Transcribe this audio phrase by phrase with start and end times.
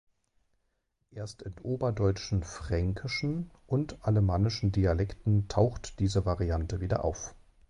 [1.11, 7.35] Erst in oberdeutschen fränkischen und alemannischen Dialekten taucht diese Variante wieder auf.